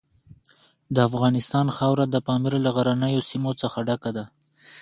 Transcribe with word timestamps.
د 0.95 0.97
افغانستان 1.09 1.67
خاوره 1.77 2.05
د 2.09 2.15
پامیر 2.27 2.53
له 2.65 2.69
غرنیو 2.75 3.27
سیمو 3.29 3.51
څخه 3.61 3.77
ډکه 3.87 4.11
ده. 4.17 4.25